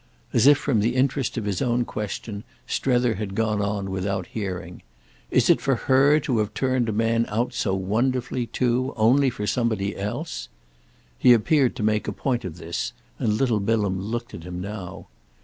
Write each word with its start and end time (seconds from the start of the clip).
As 0.33 0.47
if 0.47 0.57
from 0.57 0.79
the 0.79 0.95
interest 0.95 1.37
of 1.37 1.45
his 1.45 1.61
own 1.61 1.85
question 1.85 2.43
Strether 2.65 3.13
had 3.17 3.35
gone 3.35 3.61
on 3.61 3.91
without 3.91 4.25
hearing. 4.25 4.81
"Is 5.29 5.47
it 5.47 5.61
for 5.61 5.75
her 5.75 6.19
to 6.21 6.39
have 6.39 6.55
turned 6.55 6.89
a 6.89 6.91
man 6.91 7.25
out 7.29 7.53
so 7.53 7.75
wonderfully, 7.75 8.47
too, 8.47 8.93
only 8.97 9.29
for 9.29 9.45
somebody 9.45 9.95
else?" 9.95 10.49
He 11.19 11.33
appeared 11.33 11.75
to 11.75 11.83
make 11.83 12.07
a 12.07 12.11
point 12.13 12.43
of 12.45 12.57
this, 12.57 12.93
and 13.19 13.33
little 13.33 13.59
Bilham 13.59 14.01
looked 14.01 14.33
at 14.33 14.41
him 14.41 14.59
now. 14.59 15.05